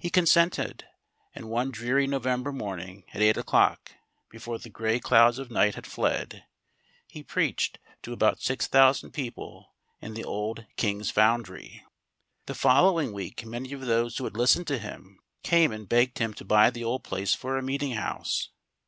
[0.00, 0.84] He consented,
[1.32, 3.92] and one dreary November morning at eight o'clock,
[4.28, 6.42] before the grey clouds of night had fled,
[7.06, 9.72] he preached to about six thousand people
[10.02, 11.84] in the old King's Foundry.
[12.46, 16.34] The following week many of those who had listened to him, came and begged him
[16.34, 18.48] to buy the old place for a meeting house.